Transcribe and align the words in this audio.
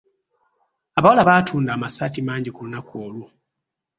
Abawala 0.97 1.21
baatunda 1.29 1.69
amasaati 1.73 2.19
mangi 2.27 2.49
ku 2.51 2.59
lunaku 2.65 2.93
olwo. 3.05 3.25